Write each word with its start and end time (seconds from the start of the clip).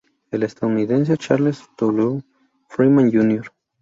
El 0.31 0.41
estadounidense 0.41 1.15
Charles 1.15 1.61
W. 1.77 2.23
Freeman, 2.67 3.11
Jr. 3.11 3.47